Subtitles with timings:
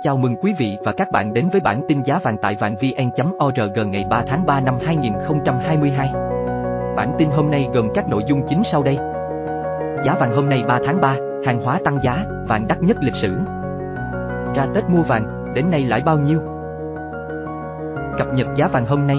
[0.00, 2.74] Chào mừng quý vị và các bạn đến với bản tin giá vàng tại vàng
[2.76, 6.10] vn.org ngày 3 tháng 3 năm 2022.
[6.96, 8.96] Bản tin hôm nay gồm các nội dung chính sau đây.
[10.06, 11.16] Giá vàng hôm nay 3 tháng 3,
[11.46, 13.34] hàng hóa tăng giá, vàng đắt nhất lịch sử.
[14.54, 16.38] Ra Tết mua vàng, đến nay lãi bao nhiêu?
[18.18, 19.18] Cập nhật giá vàng hôm nay.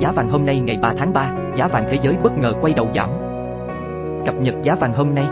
[0.00, 2.72] Giá vàng hôm nay ngày 3 tháng 3, giá vàng thế giới bất ngờ quay
[2.74, 3.10] đầu giảm.
[4.26, 5.26] Cập nhật giá vàng hôm nay.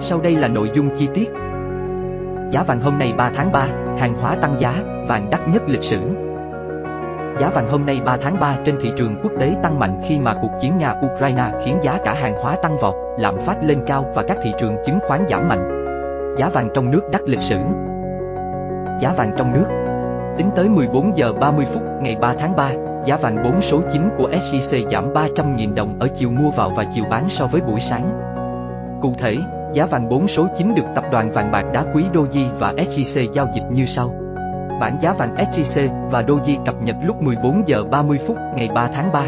[0.00, 1.30] Sau đây là nội dung chi tiết.
[2.52, 3.66] Giá vàng hôm nay 3 tháng 3,
[3.98, 4.74] hàng hóa tăng giá,
[5.08, 6.00] vàng đắt nhất lịch sử.
[7.40, 10.18] Giá vàng hôm nay 3 tháng 3 trên thị trường quốc tế tăng mạnh khi
[10.18, 14.12] mà cuộc chiến Nga-Ukraine khiến giá cả hàng hóa tăng vọt, lạm phát lên cao
[14.14, 15.84] và các thị trường chứng khoán giảm mạnh.
[16.38, 17.58] Giá vàng trong nước đắt lịch sử.
[19.00, 19.66] Giá vàng trong nước
[20.36, 22.70] Tính tới 14 giờ 30 phút ngày 3 tháng 3,
[23.06, 26.84] giá vàng 4 số 9 của SJC giảm 300.000 đồng ở chiều mua vào và
[26.94, 28.20] chiều bán so với buổi sáng.
[29.00, 29.36] Cụ thể,
[29.72, 33.32] Giá vàng 4 số 9 được tập đoàn vàng bạc đá quý Doji và SJC
[33.32, 34.14] giao dịch như sau.
[34.80, 38.88] Bản giá vàng SJC và Doji cập nhật lúc 14 giờ 30 phút ngày 3
[38.94, 39.24] tháng 3.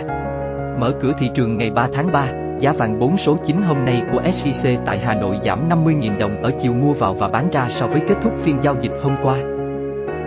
[0.78, 2.27] Mở cửa thị trường ngày 3 tháng 3,
[2.61, 6.42] giá vàng 4 số 9 hôm nay của SJC tại Hà Nội giảm 50.000 đồng
[6.42, 9.17] ở chiều mua vào và bán ra so với kết thúc phiên giao dịch hôm
[9.22, 9.37] qua.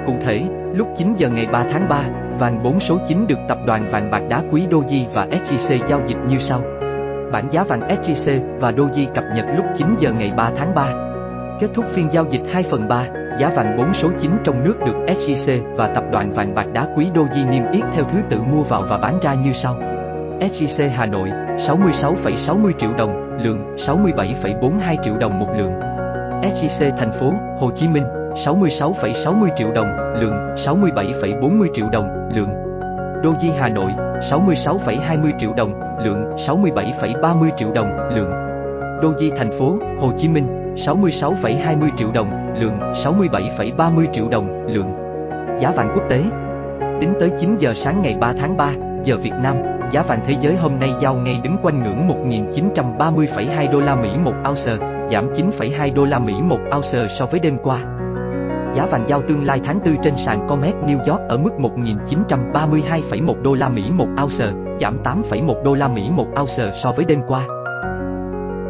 [0.06, 0.42] Cụ thể,
[0.74, 2.04] lúc 9 giờ ngày 3 tháng 3,
[2.40, 6.02] vàng 4 số 9 được tập đoàn vàng bạc đá quý Doji và SJC giao
[6.08, 6.62] dịch như sau.
[7.32, 10.94] Bản giá vàng SJC và Doji cập nhật lúc 9 giờ ngày 3 tháng 3.
[11.60, 13.06] Kết thúc phiên giao dịch 2 phần 3,
[13.40, 16.88] giá vàng 4 số 9 trong nước được SJC và tập đoàn vàng bạc đá
[16.96, 19.76] quý Doji niêm yết theo thứ tự mua vào và bán ra như sau.
[20.40, 25.74] SJC Hà Nội 66,60 triệu đồng, lượng 67,42 triệu đồng một lượng.
[26.42, 28.04] SJC thành phố Hồ Chí Minh
[28.46, 29.88] 66,60 triệu đồng,
[30.22, 32.50] lượng 67,40 triệu đồng, lượng.
[33.24, 33.92] Doji Hà Nội
[34.32, 35.74] 66,20 triệu đồng,
[36.04, 38.32] lượng 67,30 triệu đồng, lượng.
[39.02, 44.92] Doji thành phố Hồ Chí Minh 66,20 triệu đồng, lượng 67,30 triệu đồng, lượng.
[45.62, 46.24] Giá vàng quốc tế
[47.02, 48.74] Tính tới 9 giờ sáng ngày 3 tháng 3,
[49.04, 49.56] giờ Việt Nam,
[49.92, 54.10] giá vàng thế giới hôm nay giao ngay đứng quanh ngưỡng 1.930,2 đô la Mỹ
[54.24, 54.78] một ounce,
[55.12, 57.80] giảm 9,2 đô la Mỹ một ounce so với đêm qua
[58.76, 63.42] giá vàng giao tương lai tháng 4 trên sàn Comex New York ở mức 1.932,1
[63.42, 64.52] đô la Mỹ một ounce,
[64.82, 67.48] giảm 8,1 đô la Mỹ một ounce so với đêm qua.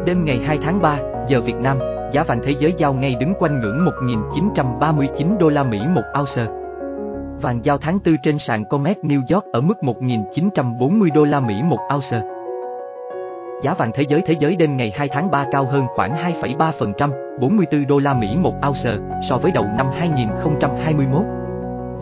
[0.06, 0.98] Đêm ngày 2 tháng 3,
[1.28, 1.78] giờ Việt Nam,
[2.12, 6.46] giá vàng thế giới giao ngay đứng quanh ngưỡng 1.939 đô la Mỹ một ounce.
[7.40, 11.62] Vàng giao tháng 4 trên sàn Comex New York ở mức 1.940 đô la Mỹ
[11.62, 12.37] một ounce.
[13.62, 17.38] Giá vàng thế giới thế giới đêm ngày 2 tháng 3 cao hơn khoảng 2,3%,
[17.40, 18.90] 44 đô la Mỹ một ounce
[19.28, 21.22] so với đầu năm 2021.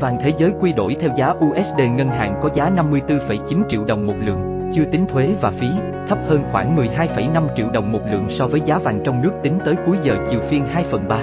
[0.01, 4.07] Vàng thế giới quy đổi theo giá USD ngân hàng có giá 54,9 triệu đồng
[4.07, 5.67] một lượng, chưa tính thuế và phí,
[6.09, 9.59] thấp hơn khoảng 12,5 triệu đồng một lượng so với giá vàng trong nước tính
[9.65, 11.19] tới cuối giờ chiều phiên 2 phần 3.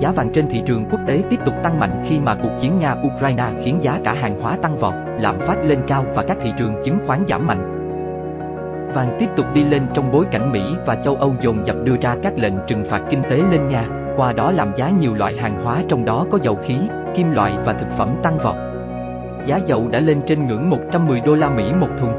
[0.00, 2.80] Giá vàng trên thị trường quốc tế tiếp tục tăng mạnh khi mà cuộc chiến
[2.80, 6.50] Nga-Ukraine khiến giá cả hàng hóa tăng vọt, lạm phát lên cao và các thị
[6.58, 7.76] trường chứng khoán giảm mạnh.
[8.94, 11.96] Vàng tiếp tục đi lên trong bối cảnh Mỹ và châu Âu dồn dập đưa
[11.96, 15.36] ra các lệnh trừng phạt kinh tế lên Nga, qua đó làm giá nhiều loại
[15.36, 16.76] hàng hóa trong đó có dầu khí,
[17.16, 18.54] kim loại và thực phẩm tăng vọt.
[19.46, 22.12] Giá dầu đã lên trên ngưỡng 110 đô la Mỹ một thùng.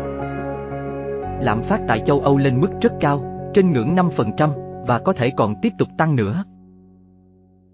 [1.40, 4.50] Lạm phát tại châu Âu lên mức rất cao, trên ngưỡng 5%
[4.88, 6.44] và có thể còn tiếp tục tăng nữa.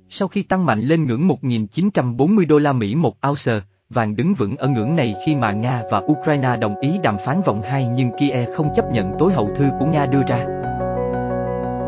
[0.09, 3.61] Sau khi tăng mạnh lên ngưỡng 1.940 đô la Mỹ một ounce,
[3.93, 7.41] vàng đứng vững ở ngưỡng này khi mà Nga và Ukraine đồng ý đàm phán
[7.41, 10.45] vòng 2 nhưng Kiev không chấp nhận tối hậu thư của Nga đưa ra.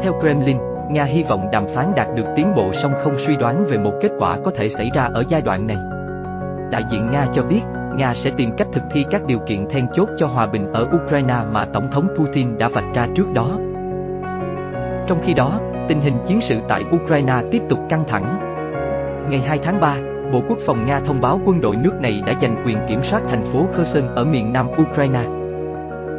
[0.02, 0.58] Theo Kremlin,
[0.90, 3.94] Nga hy vọng đàm phán đạt được tiến bộ song không suy đoán về một
[4.02, 5.78] kết quả có thể xảy ra ở giai đoạn này.
[6.72, 7.62] Đại diện Nga cho biết,
[7.96, 10.88] Nga sẽ tìm cách thực thi các điều kiện then chốt cho hòa bình ở
[10.96, 13.58] Ukraine mà Tổng thống Putin đã vạch ra trước đó.
[15.08, 18.40] Trong khi đó, tình hình chiến sự tại Ukraine tiếp tục căng thẳng.
[19.30, 19.96] Ngày 2 tháng 3,
[20.36, 23.22] Bộ Quốc phòng Nga thông báo quân đội nước này đã giành quyền kiểm soát
[23.30, 25.24] thành phố Kherson ở miền nam Ukraine.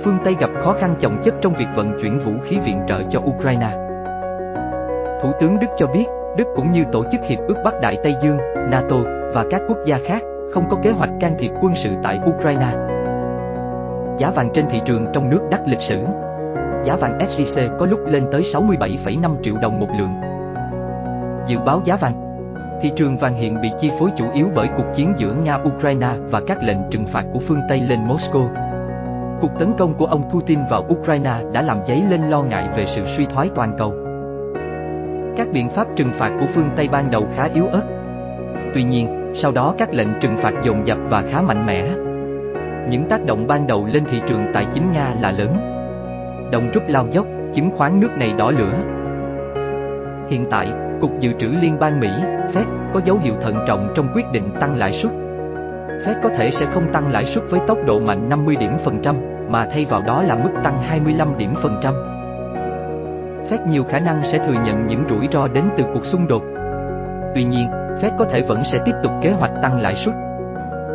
[0.04, 3.03] Phương Tây gặp khó khăn chồng chất trong việc vận chuyển vũ khí viện trợ
[3.10, 3.71] cho Ukraine.
[5.22, 6.05] Thủ tướng Đức cho biết,
[6.37, 8.38] Đức cũng như Tổ chức Hiệp ước Bắc Đại Tây Dương,
[8.70, 8.96] NATO
[9.35, 12.73] và các quốc gia khác không có kế hoạch can thiệp quân sự tại Ukraine.
[14.19, 15.99] Giá vàng trên thị trường trong nước đắt lịch sử.
[16.85, 20.20] Giá vàng SJC có lúc lên tới 67,5 triệu đồng một lượng.
[21.46, 22.25] Dự báo giá vàng
[22.82, 26.40] Thị trường vàng hiện bị chi phối chủ yếu bởi cuộc chiến giữa Nga-Ukraine và
[26.46, 28.49] các lệnh trừng phạt của phương Tây lên Moscow.
[29.40, 32.87] Cuộc tấn công của ông Putin vào Ukraine đã làm dấy lên lo ngại về
[32.87, 33.94] sự suy thoái toàn cầu.
[35.37, 37.82] Các biện pháp trừng phạt của phương Tây ban đầu khá yếu ớt.
[38.75, 41.88] Tuy nhiên, sau đó các lệnh trừng phạt dồn dập và khá mạnh mẽ.
[42.90, 45.56] Những tác động ban đầu lên thị trường tài chính Nga là lớn.
[46.52, 48.75] Đồng rút lao dốc, chứng khoán nước này đỏ lửa.
[50.28, 50.69] Hiện tại,
[51.00, 52.08] Cục Dự trữ Liên bang Mỹ,
[52.54, 52.64] Fed,
[52.94, 55.12] có dấu hiệu thận trọng trong quyết định tăng lãi suất.
[56.04, 59.00] Fed có thể sẽ không tăng lãi suất với tốc độ mạnh 50 điểm phần
[59.02, 59.16] trăm,
[59.50, 61.94] mà thay vào đó là mức tăng 25 điểm phần trăm.
[63.50, 66.43] Fed nhiều khả năng sẽ thừa nhận những rủi ro đến từ cuộc xung đột.
[67.34, 70.14] Tuy nhiên, Fed có thể vẫn sẽ tiếp tục kế hoạch tăng lãi suất.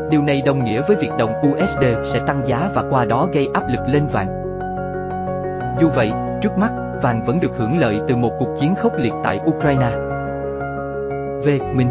[0.09, 1.83] Điều này đồng nghĩa với việc đồng USD
[2.13, 4.27] sẽ tăng giá và qua đó gây áp lực lên vàng.
[5.79, 6.11] Dù vậy,
[6.41, 6.71] trước mắt,
[7.01, 9.89] vàng vẫn được hưởng lợi từ một cuộc chiến khốc liệt tại Ukraine.
[11.45, 11.87] Về mình,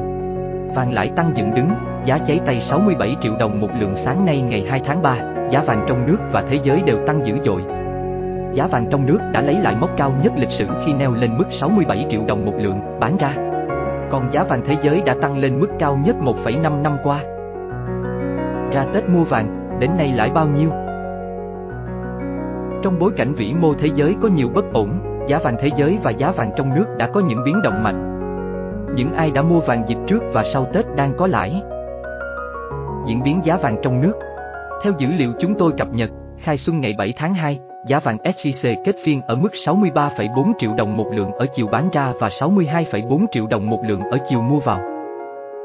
[0.75, 1.71] vàng lại tăng dựng đứng,
[2.05, 5.17] giá cháy tay 67 triệu đồng một lượng sáng nay ngày 2 tháng 3,
[5.51, 7.63] giá vàng trong nước và thế giới đều tăng dữ dội.
[8.55, 11.39] Giá vàng trong nước đã lấy lại mốc cao nhất lịch sử khi neo lên
[11.39, 13.35] mức 67 triệu đồng một lượng, bán ra.
[14.11, 17.21] Còn giá vàng thế giới đã tăng lên mức cao nhất 1,5 năm qua.
[18.73, 20.71] Ra Tết mua vàng, đến nay lãi bao nhiêu?
[22.83, 24.91] Trong bối cảnh vĩ mô thế giới có nhiều bất ổn,
[25.29, 28.07] giá vàng thế giới và giá vàng trong nước đã có những biến động mạnh.
[28.95, 31.63] Những ai đã mua vàng dịp trước và sau Tết đang có lãi.
[33.07, 34.13] Diễn biến giá vàng trong nước
[34.83, 38.17] Theo dữ liệu chúng tôi cập nhật, khai xuân ngày 7 tháng 2, giá vàng
[38.17, 42.29] SJC kết phiên ở mức 63,4 triệu đồng một lượng ở chiều bán ra và
[42.29, 44.81] 62,4 triệu đồng một lượng ở chiều mua vào.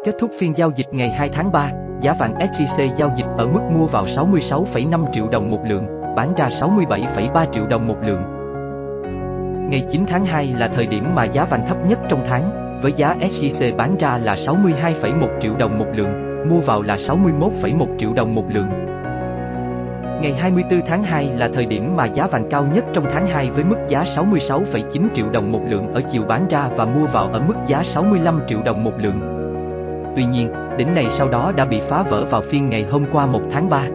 [0.06, 1.71] Kết thúc phiên giao dịch ngày 2 tháng 3,
[2.01, 6.33] giá vàng SJC giao dịch ở mức mua vào 66,5 triệu đồng một lượng, bán
[6.38, 8.23] ra 67,3 triệu đồng một lượng.
[9.69, 12.94] Ngày 9 tháng 2 là thời điểm mà giá vàng thấp nhất trong tháng, với
[12.94, 18.13] giá SJC bán ra là 62,1 triệu đồng một lượng, mua vào là 61,1 triệu
[18.13, 18.69] đồng một lượng.
[20.21, 23.50] Ngày 24 tháng 2 là thời điểm mà giá vàng cao nhất trong tháng 2
[23.50, 27.29] với mức giá 66,9 triệu đồng một lượng ở chiều bán ra và mua vào
[27.33, 29.19] ở mức giá 65 triệu đồng một lượng.
[30.15, 33.25] Tuy nhiên, đỉnh này sau đó đã bị phá vỡ vào phiên ngày hôm qua
[33.25, 33.88] 1 tháng 3.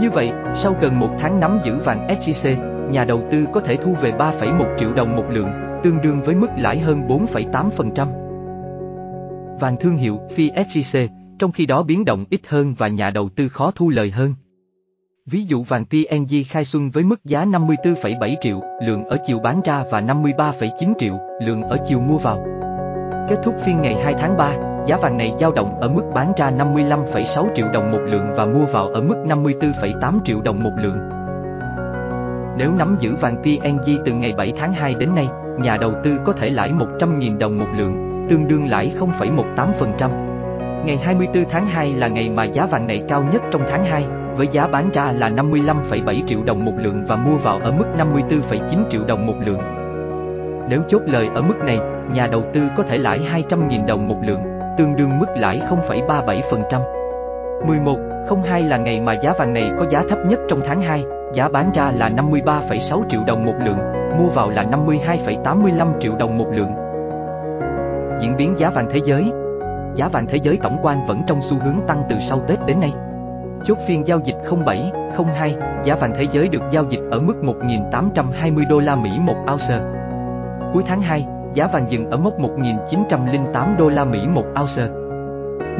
[0.00, 2.56] Như vậy, sau gần một tháng nắm giữ vàng SJC,
[2.90, 5.48] nhà đầu tư có thể thu về 3,1 triệu đồng một lượng,
[5.84, 8.06] tương đương với mức lãi hơn 4,8%.
[9.60, 11.08] Vàng thương hiệu Phi SJC,
[11.38, 14.34] trong khi đó biến động ít hơn và nhà đầu tư khó thu lời hơn.
[15.26, 19.60] Ví dụ vàng PNG khai xuân với mức giá 54,7 triệu lượng ở chiều bán
[19.64, 22.46] ra và 53,9 triệu lượng ở chiều mua vào.
[23.28, 26.32] Kết thúc phiên ngày 2 tháng 3, giá vàng này dao động ở mức bán
[26.36, 30.72] ra 55,6 triệu đồng một lượng và mua vào ở mức 54,8 triệu đồng một
[30.76, 30.98] lượng.
[32.58, 35.28] Nếu nắm giữ vàng PNG từ ngày 7 tháng 2 đến nay,
[35.58, 40.10] nhà đầu tư có thể lãi 100.000 đồng một lượng, tương đương lãi 0,18%.
[40.84, 44.06] Ngày 24 tháng 2 là ngày mà giá vàng này cao nhất trong tháng 2,
[44.36, 47.84] với giá bán ra là 55,7 triệu đồng một lượng và mua vào ở mức
[47.98, 49.60] 54,9 triệu đồng một lượng.
[50.68, 51.78] Nếu chốt lời ở mức này,
[52.12, 56.80] nhà đầu tư có thể lãi 200.000 đồng một lượng, tương đương mức lãi 0,37%.
[57.66, 57.96] 11,
[58.44, 61.48] 02 là ngày mà giá vàng này có giá thấp nhất trong tháng 2, giá
[61.48, 63.78] bán ra là 53,6 triệu đồng một lượng,
[64.18, 66.70] mua vào là 52,85 triệu đồng một lượng.
[68.20, 69.32] Diễn biến giá vàng thế giới
[69.96, 72.80] Giá vàng thế giới tổng quan vẫn trong xu hướng tăng từ sau Tết đến
[72.80, 72.92] nay.
[73.64, 75.50] Chốt phiên giao dịch 07:02,
[75.84, 79.80] giá vàng thế giới được giao dịch ở mức 1.820 đô la Mỹ một ounce.
[80.72, 84.88] Cuối tháng 2, giá vàng dừng ở mốc 1.908 đô la Mỹ một ounce.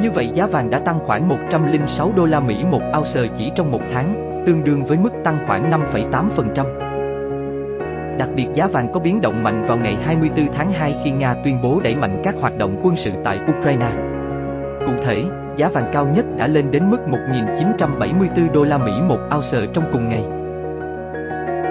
[0.01, 3.71] Như vậy giá vàng đã tăng khoảng 106 đô la Mỹ một ounce chỉ trong
[3.71, 8.19] một tháng, tương đương với mức tăng khoảng 5,8%.
[8.19, 11.35] Đặc biệt giá vàng có biến động mạnh vào ngày 24 tháng 2 khi Nga
[11.45, 13.91] tuyên bố đẩy mạnh các hoạt động quân sự tại Ukraine.
[14.87, 15.25] Cụ thể,
[15.57, 19.85] giá vàng cao nhất đã lên đến mức 1.974 đô la Mỹ một ounce trong
[19.93, 20.25] cùng ngày.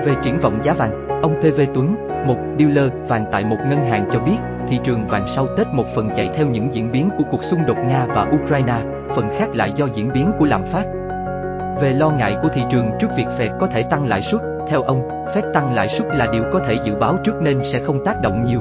[0.06, 4.06] Về triển vọng giá vàng, ông PV Tuấn, một dealer vàng tại một ngân hàng
[4.14, 4.38] cho biết,
[4.70, 7.66] thị trường vàng sau Tết một phần chạy theo những diễn biến của cuộc xung
[7.66, 8.78] đột Nga và Ukraine,
[9.16, 10.86] phần khác lại do diễn biến của lạm phát.
[11.82, 14.82] Về lo ngại của thị trường trước việc Fed có thể tăng lãi suất, theo
[14.82, 18.06] ông, Fed tăng lãi suất là điều có thể dự báo trước nên sẽ không
[18.06, 18.60] tác động nhiều.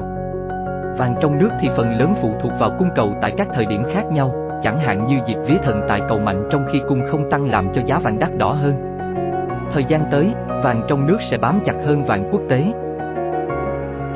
[0.97, 3.83] Vàng trong nước thì phần lớn phụ thuộc vào cung cầu tại các thời điểm
[3.93, 7.29] khác nhau, chẳng hạn như dịp vía thần tài cầu mạnh trong khi cung không
[7.29, 8.97] tăng làm cho giá vàng đắt đỏ hơn.
[9.73, 12.63] Thời gian tới, vàng trong nước sẽ bám chặt hơn vàng quốc tế.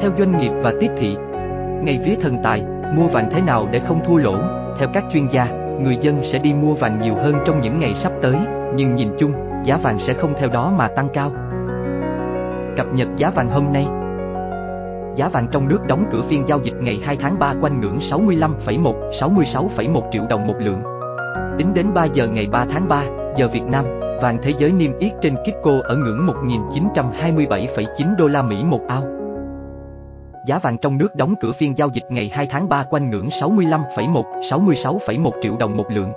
[0.01, 1.18] Theo doanh nghiệp và tiếp thị,
[1.82, 2.63] ngày vía thần tài,
[2.96, 4.36] mua vàng thế nào để không thua lỗ,
[4.79, 5.46] theo các chuyên gia,
[5.82, 8.36] người dân sẽ đi mua vàng nhiều hơn trong những ngày sắp tới,
[8.75, 11.32] nhưng nhìn chung, giá vàng sẽ không theo đó mà tăng cao.
[12.77, 13.88] Cập nhật giá vàng hôm nay
[15.15, 18.00] Giá vàng trong nước đóng cửa phiên giao dịch ngày 2 tháng 3 quanh ngưỡng
[18.00, 20.82] 65,1, 66,1 triệu đồng một lượng.
[21.58, 23.03] Tính đến 3 giờ ngày 3 tháng 3,
[23.38, 23.86] giờ Việt Nam,
[24.22, 29.18] vàng thế giới niêm yết trên Kitco ở ngưỡng 1.927,9 đô la Mỹ một ao.
[30.46, 33.27] Giá vàng trong nước đóng cửa phiên giao dịch ngày 2 tháng 3 quanh ngưỡng
[33.27, 36.13] 65,1, 66,1 triệu đồng một lượng.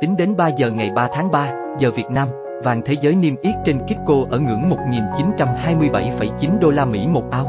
[0.00, 2.28] Tính đến 3 giờ ngày 3 tháng 3, giờ Việt Nam,
[2.64, 7.46] vàng thế giới niêm yết trên Kitco ở ngưỡng 1.927,9 đô la Mỹ một ao.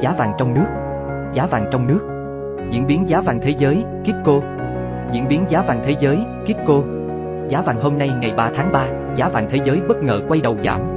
[0.00, 0.66] Giá vàng trong nước
[1.34, 2.00] giá vàng trong nước.
[2.70, 4.40] Diễn biến giá vàng thế giới, Kitco.
[5.12, 6.82] Diễn biến giá vàng thế giới, Kitco.
[7.48, 10.40] Giá vàng hôm nay ngày 3 tháng 3, giá vàng thế giới bất ngờ quay
[10.40, 10.93] đầu giảm.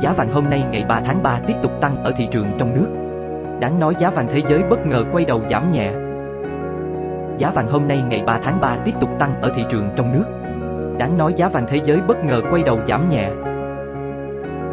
[0.00, 2.74] Giá vàng hôm nay ngày 3 tháng 3 tiếp tục tăng ở thị trường trong
[2.74, 2.86] nước.
[3.60, 5.92] Đáng nói giá vàng thế giới bất ngờ quay đầu giảm nhẹ.
[7.38, 10.12] Giá vàng hôm nay ngày 3 tháng 3 tiếp tục tăng ở thị trường trong
[10.12, 10.24] nước.
[10.98, 13.30] Đáng nói giá vàng thế giới bất ngờ quay đầu giảm nhẹ.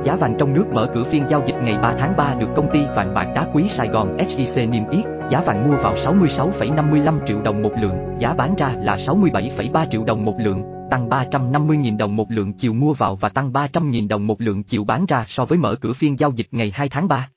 [0.03, 2.71] Giá vàng trong nước mở cửa phiên giao dịch ngày 3 tháng 3 được công
[2.73, 7.19] ty vàng bạc đá quý Sài Gòn SJC niêm yết, giá vàng mua vào 66,55
[7.27, 11.97] triệu đồng một lượng, giá bán ra là 67,3 triệu đồng một lượng, tăng 350.000
[11.97, 15.25] đồng một lượng chiều mua vào và tăng 300.000 đồng một lượng chiều bán ra
[15.27, 17.29] so với mở cửa phiên giao dịch ngày 2 tháng 3.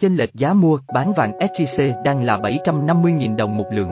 [0.00, 3.90] Chênh lệch giá mua, bán vàng SJC đang là 750.000 đồng một lượng.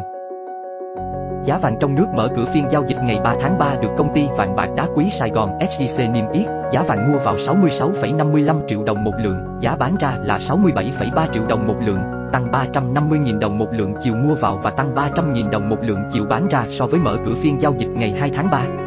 [1.44, 4.14] Giá vàng trong nước mở cửa phiên giao dịch ngày 3 tháng 3 được công
[4.14, 8.60] ty vàng bạc đá quý Sài Gòn SJC niêm yết, giá vàng mua vào 66,55
[8.68, 12.00] triệu đồng một lượng, giá bán ra là 67,3 triệu đồng một lượng,
[12.32, 16.24] tăng 350.000 đồng một lượng chiều mua vào và tăng 300.000 đồng một lượng chiều
[16.24, 18.85] bán ra so với mở cửa phiên giao dịch ngày 2 tháng 3.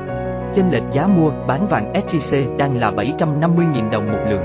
[0.55, 4.43] Chênh lệch giá mua, bán vàng SJC đang là 750.000 đồng một lượng.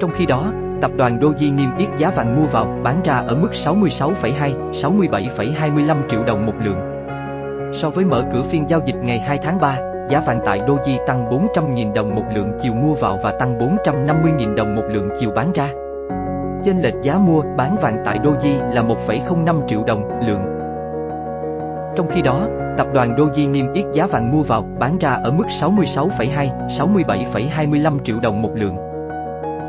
[0.00, 3.34] Trong khi đó, Tập đoàn Doji niêm yết giá vàng mua vào, bán ra ở
[3.34, 6.80] mức 66,2, 67,25 triệu đồng một lượng.
[7.72, 9.78] So với mở cửa phiên giao dịch ngày 2 tháng 3,
[10.08, 14.54] giá vàng tại Doji tăng 400.000 đồng một lượng chiều mua vào và tăng 450.000
[14.54, 15.68] đồng một lượng chiều bán ra.
[16.64, 20.44] Chênh lệch giá mua, bán vàng tại Doji là 1,05 triệu đồng lượng.
[21.96, 22.46] Trong khi đó,
[22.78, 27.98] tập đoàn Doji niêm yết giá vàng mua vào, bán ra ở mức 66,2, 67,25
[28.04, 28.76] triệu đồng một lượng.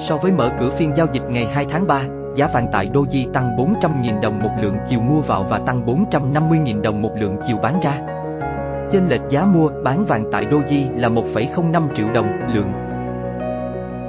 [0.09, 2.03] So với mở cửa phiên giao dịch ngày 2 tháng 3,
[2.35, 6.81] giá vàng tại Doji tăng 400.000 đồng một lượng chiều mua vào và tăng 450.000
[6.81, 8.01] đồng một lượng chiều bán ra.
[8.91, 12.90] Chênh lệch giá mua, bán vàng tại Doji là 1,05 triệu đồng lượng.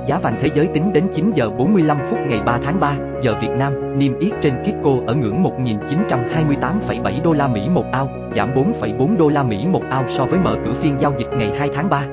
[0.06, 3.34] Giá vàng thế giới tính đến 9 giờ 45 phút ngày 3 tháng 3, giờ
[3.40, 8.54] Việt Nam, niêm yết trên Kitco ở ngưỡng 1.928,7 đô la Mỹ một ao, giảm
[8.54, 11.70] 4,4 đô la Mỹ một ao so với mở cửa phiên giao dịch ngày 2
[11.74, 12.04] tháng 3.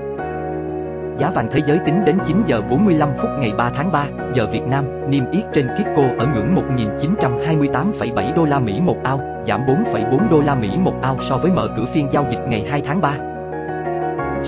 [1.17, 4.47] Giá vàng thế giới tính đến 9 giờ 45 phút ngày 3 tháng 3, giờ
[4.51, 9.61] Việt Nam, niêm yết trên Kitco ở ngưỡng 1.928,7 đô la Mỹ một ao, giảm
[9.65, 12.81] 4,4 đô la Mỹ một ao so với mở cửa phiên giao dịch ngày 2
[12.85, 13.17] tháng 3.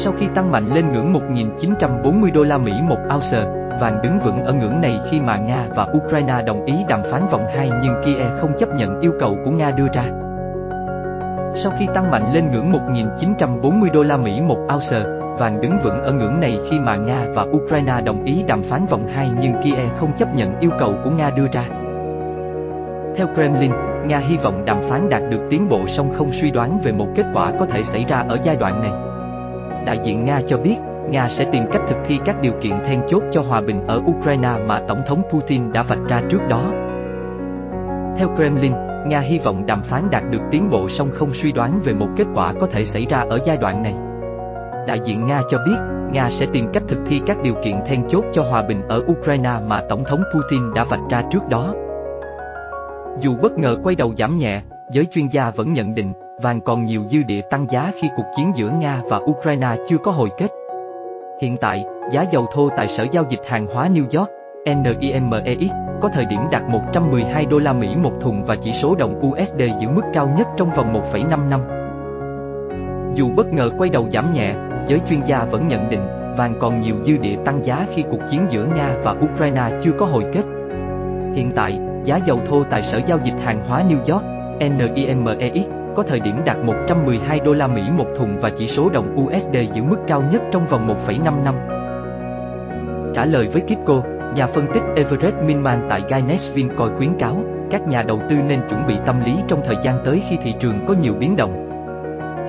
[0.04, 3.44] Sau khi tăng mạnh lên ngưỡng 1.940 đô la Mỹ một ounce,
[3.82, 7.28] vàng đứng vững ở ngưỡng này khi mà Nga và Ukraine đồng ý đàm phán
[7.32, 10.04] vòng 2 nhưng Kiev không chấp nhận yêu cầu của Nga đưa ra.
[11.56, 15.04] Sau khi tăng mạnh lên ngưỡng 1.940 đô la Mỹ một ounce,
[15.40, 18.86] vàng đứng vững ở ngưỡng này khi mà Nga và Ukraine đồng ý đàm phán
[18.86, 21.64] vòng 2 nhưng Kiev không chấp nhận yêu cầu của Nga đưa ra.
[23.16, 23.72] Theo Kremlin,
[24.06, 27.08] Nga hy vọng đàm phán đạt được tiến bộ song không suy đoán về một
[27.16, 29.11] kết quả có thể xảy ra ở giai đoạn này.
[29.86, 30.76] Đại diện Nga cho biết,
[31.10, 34.02] Nga sẽ tìm cách thực thi các điều kiện then chốt cho hòa bình ở
[34.06, 36.72] Ukraine mà Tổng thống Putin đã vạch ra trước đó.
[38.18, 38.72] Theo Kremlin,
[39.08, 42.08] Nga hy vọng đàm phán đạt được tiến bộ song không suy đoán về một
[42.18, 43.96] kết quả có thể xảy ra ở giai đoạn này.
[44.88, 45.78] Đại diện Nga cho biết,
[46.12, 49.04] Nga sẽ tìm cách thực thi các điều kiện then chốt cho hòa bình ở
[49.12, 51.74] Ukraine mà Tổng thống Putin đã vạch ra trước đó.
[53.20, 54.62] Dù bất ngờ quay đầu giảm nhẹ,
[54.92, 58.26] giới chuyên gia vẫn nhận định vàng còn nhiều dư địa tăng giá khi cuộc
[58.36, 60.48] chiến giữa Nga và Ukraine chưa có hồi kết.
[61.42, 64.30] Hiện tại, giá dầu thô tại Sở Giao dịch Hàng hóa New York,
[64.66, 65.72] NYMEX,
[66.02, 69.62] có thời điểm đạt 112 đô la Mỹ một thùng và chỉ số đồng USD
[69.82, 71.62] giữ mức cao nhất trong vòng 1,5 năm.
[73.16, 74.54] Dù bất ngờ quay đầu giảm nhẹ,
[74.88, 76.08] giới chuyên gia vẫn nhận định
[76.38, 79.92] vàng còn nhiều dư địa tăng giá khi cuộc chiến giữa Nga và Ukraine chưa
[80.00, 80.44] có hồi kết.
[81.36, 84.26] Hiện tại, giá dầu thô tại Sở Giao dịch Hàng hóa New York,
[84.60, 89.16] NYMEX, có thời điểm đạt 112 đô la Mỹ một thùng và chỉ số đồng
[89.26, 91.56] USD giữ mức cao nhất trong vòng 1,5 năm.
[93.14, 94.04] Trả lời với Kipco,
[94.36, 98.62] nhà phân tích Everett Minman tại Guinness Vincoin khuyến cáo, các nhà đầu tư nên
[98.70, 101.68] chuẩn bị tâm lý trong thời gian tới khi thị trường có nhiều biến động.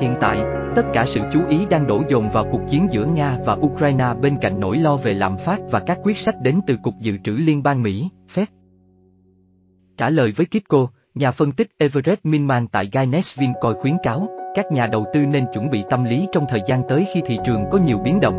[0.00, 0.44] Hiện tại,
[0.76, 4.14] tất cả sự chú ý đang đổ dồn vào cuộc chiến giữa Nga và Ukraine
[4.20, 7.18] bên cạnh nỗi lo về lạm phát và các quyết sách đến từ Cục Dự
[7.24, 8.46] trữ Liên bang Mỹ, Fed.
[9.96, 14.72] Trả lời với Kipco, nhà phân tích Everett Minman tại Guinness Vincoin khuyến cáo, các
[14.72, 17.64] nhà đầu tư nên chuẩn bị tâm lý trong thời gian tới khi thị trường
[17.70, 18.38] có nhiều biến động.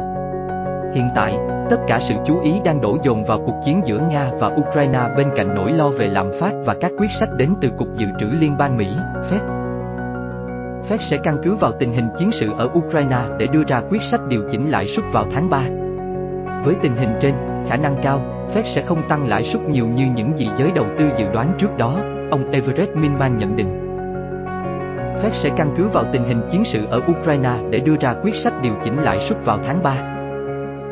[0.95, 1.37] Hiện tại,
[1.69, 4.99] tất cả sự chú ý đang đổ dồn vào cuộc chiến giữa Nga và Ukraine
[5.17, 8.05] bên cạnh nỗi lo về lạm phát và các quyết sách đến từ Cục Dự
[8.19, 9.63] trữ Liên bang Mỹ, Fed.
[10.89, 14.01] Fed sẽ căn cứ vào tình hình chiến sự ở Ukraine để đưa ra quyết
[14.01, 15.61] sách điều chỉnh lãi suất vào tháng 3.
[16.65, 17.33] Với tình hình trên,
[17.69, 18.21] khả năng cao,
[18.53, 21.51] Fed sẽ không tăng lãi suất nhiều như những gì giới đầu tư dự đoán
[21.59, 21.99] trước đó,
[22.33, 23.67] ông Everett Minman nhận định.
[25.21, 28.35] Fed sẽ căn cứ vào tình hình chiến sự ở Ukraine để đưa ra quyết
[28.35, 29.95] sách điều chỉnh lãi suất vào tháng 3.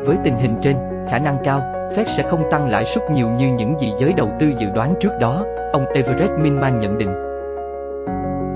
[0.04, 0.76] Với tình hình trên,
[1.10, 1.60] khả năng cao,
[1.96, 4.94] Fed sẽ không tăng lãi suất nhiều như những gì giới đầu tư dự đoán
[5.00, 7.12] trước đó, ông Everett Minman nhận định.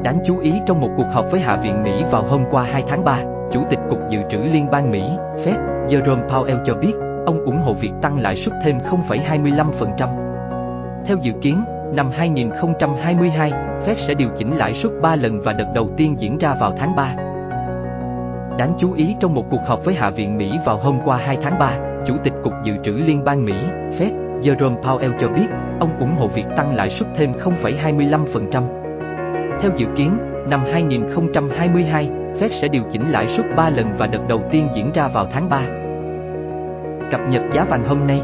[0.04, 2.84] Đáng chú ý trong một cuộc họp với Hạ viện Mỹ vào hôm qua 2
[2.88, 3.18] tháng 3,
[3.52, 5.02] Chủ tịch Cục Dự trữ Liên bang Mỹ,
[5.44, 6.92] Fed, Jerome Powell cho biết,
[7.26, 10.08] ông ủng hộ việc tăng lãi suất thêm 0,25%.
[11.06, 11.62] Theo dự kiến,
[11.96, 13.50] năm 2022,
[13.86, 16.74] Fed sẽ điều chỉnh lãi suất 3 lần và đợt đầu tiên diễn ra vào
[16.78, 17.14] tháng 3.
[18.58, 21.38] Đáng chú ý trong một cuộc họp với Hạ viện Mỹ vào hôm qua 2
[21.42, 23.54] tháng 3, Chủ tịch Cục Dự trữ Liên bang Mỹ,
[23.98, 25.46] Fed, Jerome Powell cho biết,
[25.80, 28.62] ông ủng hộ việc tăng lãi suất thêm 0,25%.
[29.60, 32.10] Theo dự kiến, năm 2022,
[32.40, 35.26] Fed sẽ điều chỉnh lãi suất 3 lần và đợt đầu tiên diễn ra vào
[35.32, 35.60] tháng 3.
[37.10, 38.20] Cập nhật giá vàng hôm nay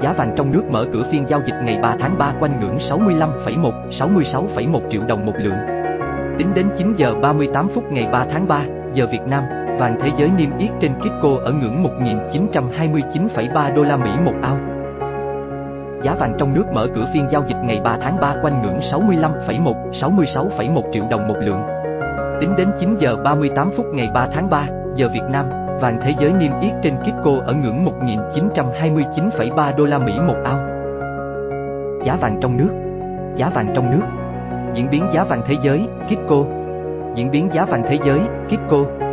[0.00, 2.78] Giá vàng trong nước mở cửa phiên giao dịch ngày 3 tháng 3 quanh ngưỡng
[2.78, 5.58] 65,1, 66,1 triệu đồng một lượng.
[6.38, 8.62] Tính đến 9 giờ 38 phút ngày 3 tháng 3,
[8.94, 9.42] giờ Việt Nam,
[9.78, 14.58] vàng thế giới niêm yết trên Kitco ở ngưỡng 1.929,3 đô la Mỹ một ao.
[16.02, 18.78] Giá vàng trong nước mở cửa phiên giao dịch ngày 3 tháng 3 quanh ngưỡng
[18.78, 21.62] 65,1, 66,1 triệu đồng một lượng.
[22.40, 26.14] Tính đến 9 giờ 38 phút ngày 3 tháng 3, giờ Việt Nam, vàng thế
[26.20, 30.58] giới niêm yết trên Kitco ở ngưỡng 1.929,3 đô la Mỹ một ao.
[32.04, 32.70] Giá vàng trong nước
[33.36, 34.06] Giá vàng trong nước.
[34.74, 36.36] Diễn biến giá vàng thế giới, Kitco.
[37.14, 39.05] Diễn biến giá vàng thế giới, Kitco.